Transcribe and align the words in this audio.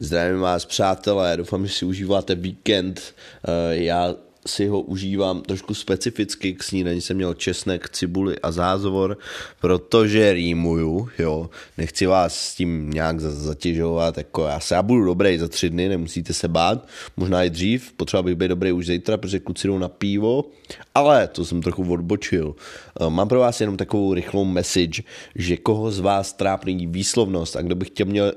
Zdravím 0.00 0.40
vás, 0.40 0.64
přátelé, 0.64 1.36
doufám, 1.36 1.66
že 1.66 1.72
si 1.72 1.84
užíváte 1.84 2.34
víkend. 2.34 3.14
Eh, 3.44 3.76
Já 3.76 4.14
si 4.48 4.66
ho 4.66 4.80
užívám 4.80 5.40
trošku 5.40 5.74
specificky, 5.74 6.54
k 6.54 6.62
snídani 6.62 7.00
jsem 7.00 7.16
měl 7.16 7.34
česnek, 7.34 7.88
cibuli 7.90 8.38
a 8.38 8.52
zázvor, 8.52 9.18
protože 9.60 10.32
rýmuju, 10.32 11.08
jo, 11.18 11.50
nechci 11.78 12.06
vás 12.06 12.36
s 12.36 12.54
tím 12.54 12.90
nějak 12.90 13.20
zatěžovat, 13.20 14.18
jako 14.18 14.44
já 14.44 14.60
se 14.60 14.74
já 14.74 14.82
budu 14.82 15.04
dobrý 15.04 15.38
za 15.38 15.48
tři 15.48 15.70
dny, 15.70 15.88
nemusíte 15.88 16.32
se 16.32 16.48
bát, 16.48 16.88
možná 17.16 17.44
i 17.44 17.50
dřív, 17.50 17.92
potřeba 17.92 18.22
bych 18.22 18.34
být 18.34 18.48
dobrý 18.48 18.72
už 18.72 18.86
zítra, 18.86 19.16
protože 19.16 19.38
kluci 19.38 19.68
jdou 19.68 19.78
na 19.78 19.88
pivo, 19.88 20.44
ale 20.94 21.28
to 21.28 21.44
jsem 21.44 21.62
trochu 21.62 21.92
odbočil. 21.92 22.54
Eh, 23.00 23.10
Mám 23.10 23.28
pro 23.28 23.40
vás 23.40 23.60
jenom 23.60 23.76
takovou 23.76 24.14
rychlou 24.14 24.44
message, 24.44 25.02
že 25.34 25.56
koho 25.56 25.90
z 25.90 25.98
vás 25.98 26.32
trápí 26.32 26.86
výslovnost 26.86 27.56
a 27.56 27.62
kdo 27.62 27.74
by 27.74 27.84
chtěl 27.84 28.06
měl... 28.06 28.32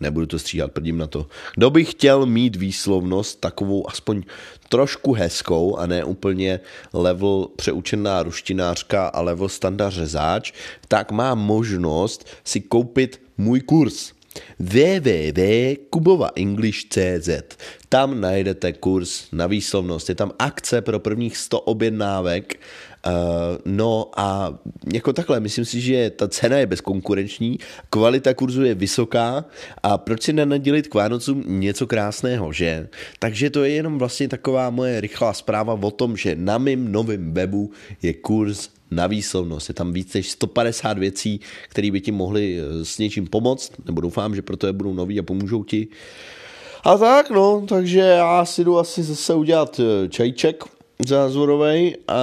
Nebudu 0.00 0.26
to 0.26 0.38
stříhat, 0.38 0.72
prdím 0.72 0.98
na 0.98 1.06
to. 1.06 1.26
Kdo 1.54 1.70
by 1.70 1.84
chtěl 1.84 2.26
mít 2.26 2.56
výslovnost 2.56 3.40
takovou 3.40 3.90
aspoň 3.90 4.22
trošku 4.72 5.12
hezkou 5.12 5.76
a 5.76 5.86
ne 5.86 6.04
úplně 6.04 6.60
level 6.92 7.48
přeučená 7.56 8.22
ruštinářka 8.22 9.06
a 9.06 9.20
level 9.20 9.48
standard 9.48 9.92
řezáč, 9.92 10.52
tak 10.88 11.12
má 11.12 11.34
možnost 11.34 12.26
si 12.44 12.60
koupit 12.60 13.20
můj 13.38 13.60
kurz 13.60 14.12
www.kubovaenglish.cz 14.58 17.28
Tam 17.88 18.20
najdete 18.20 18.72
kurz 18.72 19.24
na 19.32 19.46
výslovnost. 19.46 20.08
Je 20.08 20.14
tam 20.14 20.32
akce 20.38 20.80
pro 20.80 20.98
prvních 20.98 21.36
100 21.36 21.60
objednávek. 21.60 22.60
Uh, 23.06 23.12
no 23.64 24.10
a 24.16 24.58
jako 24.92 25.12
takhle, 25.12 25.40
myslím 25.40 25.64
si, 25.64 25.80
že 25.80 26.10
ta 26.10 26.28
cena 26.28 26.56
je 26.58 26.66
bezkonkurenční, 26.66 27.58
kvalita 27.90 28.34
kurzu 28.34 28.64
je 28.64 28.74
vysoká 28.74 29.44
a 29.82 29.98
proč 29.98 30.22
si 30.22 30.32
nenadělit 30.32 30.88
k 30.88 30.94
Vánocům 30.94 31.44
něco 31.46 31.86
krásného, 31.86 32.52
že? 32.52 32.88
Takže 33.18 33.50
to 33.50 33.64
je 33.64 33.70
jenom 33.70 33.98
vlastně 33.98 34.28
taková 34.28 34.70
moje 34.70 35.00
rychlá 35.00 35.32
zpráva 35.32 35.78
o 35.82 35.90
tom, 35.90 36.16
že 36.16 36.34
na 36.34 36.58
mém 36.58 36.92
novém 36.92 37.34
webu 37.34 37.70
je 38.02 38.12
kurz 38.14 38.70
na 38.90 39.06
výslovnost. 39.06 39.68
Je 39.68 39.74
tam 39.74 39.92
víc 39.92 40.14
než 40.14 40.30
150 40.30 40.98
věcí, 40.98 41.40
které 41.68 41.90
by 41.90 42.00
ti 42.00 42.12
mohly 42.12 42.58
eh, 42.60 42.84
s 42.84 42.98
něčím 42.98 43.26
pomoct, 43.26 43.72
nebo 43.86 44.00
doufám, 44.00 44.34
že 44.34 44.42
proto 44.42 44.66
je 44.66 44.72
budou 44.72 44.94
nový 44.94 45.18
a 45.18 45.22
pomůžou 45.22 45.64
ti. 45.64 45.88
A 46.84 46.98
tak 46.98 47.30
no, 47.30 47.64
takže 47.68 47.98
já 47.98 48.44
si 48.44 48.64
jdu 48.64 48.78
asi 48.78 49.02
zase 49.02 49.34
udělat 49.34 49.80
eh, 49.80 50.08
čajček 50.08 50.64
zázorovej 51.06 51.96
a 52.08 52.20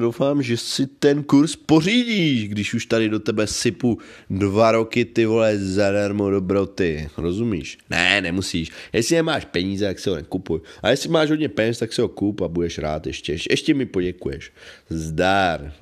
doufám, 0.00 0.42
že 0.42 0.56
si 0.56 0.86
ten 0.86 1.22
kurz 1.22 1.56
pořídíš, 1.56 2.48
když 2.48 2.74
už 2.74 2.86
tady 2.86 3.08
do 3.08 3.20
tebe 3.20 3.46
sypu 3.46 3.98
dva 4.30 4.72
roky 4.72 5.04
ty 5.04 5.26
vole 5.26 5.58
zadarmo 5.58 6.30
dobroty, 6.30 7.08
rozumíš? 7.16 7.78
Ne, 7.90 8.20
nemusíš. 8.20 8.70
Jestli 8.92 9.16
nemáš 9.16 9.44
peníze, 9.44 9.86
tak 9.86 9.98
si 9.98 10.10
ho 10.10 10.16
nekupuj. 10.16 10.60
A 10.82 10.90
jestli 10.90 11.08
máš 11.08 11.30
hodně 11.30 11.48
peněz, 11.48 11.78
tak 11.78 11.92
si 11.92 12.00
ho 12.00 12.08
kup 12.08 12.40
a 12.40 12.48
budeš 12.48 12.78
rád 12.78 13.06
ještě. 13.06 13.36
Ještě 13.50 13.74
mi 13.74 13.86
poděkuješ. 13.86 14.52
Zdar. 14.88 15.72